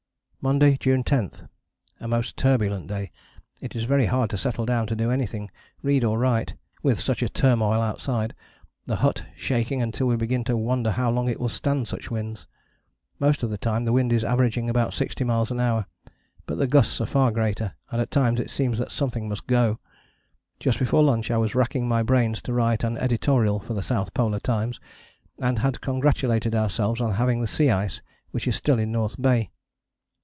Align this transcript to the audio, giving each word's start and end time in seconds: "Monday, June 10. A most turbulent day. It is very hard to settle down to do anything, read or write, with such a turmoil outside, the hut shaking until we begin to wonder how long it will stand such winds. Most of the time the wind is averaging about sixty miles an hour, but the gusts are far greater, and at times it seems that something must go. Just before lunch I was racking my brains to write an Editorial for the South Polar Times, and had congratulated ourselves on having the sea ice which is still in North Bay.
"Monday, 0.43 0.75
June 0.79 1.03
10. 1.03 1.47
A 1.99 2.07
most 2.07 2.35
turbulent 2.35 2.87
day. 2.87 3.11
It 3.59 3.75
is 3.75 3.83
very 3.83 4.07
hard 4.07 4.31
to 4.31 4.39
settle 4.39 4.65
down 4.65 4.87
to 4.87 4.95
do 4.95 5.11
anything, 5.11 5.51
read 5.83 6.03
or 6.03 6.17
write, 6.17 6.55
with 6.81 6.99
such 6.99 7.21
a 7.21 7.29
turmoil 7.29 7.79
outside, 7.79 8.33
the 8.87 8.95
hut 8.95 9.23
shaking 9.35 9.83
until 9.83 10.07
we 10.07 10.15
begin 10.15 10.43
to 10.45 10.57
wonder 10.57 10.89
how 10.93 11.11
long 11.11 11.27
it 11.29 11.39
will 11.39 11.47
stand 11.47 11.87
such 11.87 12.09
winds. 12.09 12.47
Most 13.19 13.43
of 13.43 13.51
the 13.51 13.57
time 13.59 13.85
the 13.85 13.91
wind 13.93 14.11
is 14.11 14.23
averaging 14.23 14.67
about 14.67 14.95
sixty 14.95 15.23
miles 15.23 15.51
an 15.51 15.59
hour, 15.59 15.85
but 16.47 16.57
the 16.57 16.65
gusts 16.65 16.99
are 16.99 17.05
far 17.05 17.29
greater, 17.29 17.75
and 17.91 18.01
at 18.01 18.09
times 18.09 18.39
it 18.39 18.49
seems 18.49 18.79
that 18.79 18.89
something 18.89 19.29
must 19.29 19.45
go. 19.45 19.77
Just 20.59 20.79
before 20.79 21.03
lunch 21.03 21.29
I 21.29 21.37
was 21.37 21.53
racking 21.53 21.87
my 21.87 22.01
brains 22.01 22.41
to 22.41 22.53
write 22.53 22.83
an 22.83 22.97
Editorial 22.97 23.59
for 23.59 23.75
the 23.75 23.83
South 23.83 24.11
Polar 24.15 24.39
Times, 24.39 24.79
and 25.37 25.59
had 25.59 25.81
congratulated 25.81 26.55
ourselves 26.55 26.99
on 26.99 27.11
having 27.11 27.41
the 27.41 27.45
sea 27.47 27.69
ice 27.69 28.01
which 28.31 28.47
is 28.47 28.55
still 28.55 28.79
in 28.79 28.91
North 28.91 29.21
Bay. 29.21 29.51